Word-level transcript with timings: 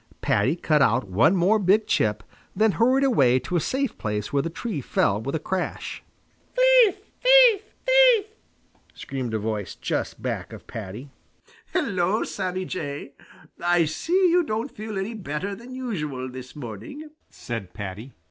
Paddy 0.21 0.55
cut 0.55 0.81
out 0.81 1.07
one 1.07 1.35
more 1.35 1.59
big 1.59 1.85
chip, 1.85 2.23
then 2.55 2.71
hurried 2.71 3.03
away 3.03 3.37
to 3.37 3.55
a 3.55 3.59
safe 3.59 3.99
place 3.99 4.33
while 4.33 4.41
the 4.41 4.49
tree 4.49 4.81
fell 4.81 5.21
with 5.21 5.35
a 5.35 5.39
crash. 5.39 6.01
"Thief! 6.55 6.95
thief! 7.21 7.61
thief!" 7.85 8.25
screamed 8.95 9.35
a 9.35 9.37
voice 9.37 9.75
just 9.75 10.19
back 10.19 10.53
of 10.53 10.65
Paddy. 10.65 11.11
"Hello, 11.71 12.23
Sammy 12.23 12.65
Jay! 12.65 13.11
I 13.63 13.85
see 13.85 14.31
you 14.31 14.43
don't 14.43 14.71
feel 14.71 14.97
any 14.97 15.13
better 15.13 15.53
than 15.53 15.75
usual 15.75 16.27
this 16.31 16.55
morning," 16.55 17.11
said 17.29 17.71
Paddy. 17.75 18.13